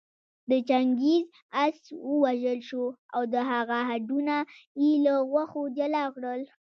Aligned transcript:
د 0.49 0.51
چنګېز 0.69 1.25
آس 1.63 1.79
ووژل 2.11 2.59
شو 2.69 2.85
او 3.15 3.21
د 3.33 3.35
هغه 3.51 3.77
هډونه 3.89 4.35
يې 4.81 4.91
له 5.05 5.13
غوښو 5.29 5.61
جلا 5.77 6.03
کړل 6.15 6.41